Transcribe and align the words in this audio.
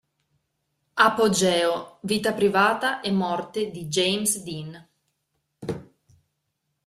Apogeo, 1.07 1.99
vita 2.01 2.33
privata 2.33 3.01
e 3.01 3.11
morte 3.11 3.69
di 3.69 3.85
James 3.85 4.41
Dean. 4.41 4.87